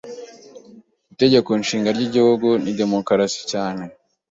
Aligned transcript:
Itegekonshinga 1.13 1.89
ry'igihugu 1.95 2.47
ni 2.63 2.71
demokarasi 2.79 3.39
cyane. 3.51 3.83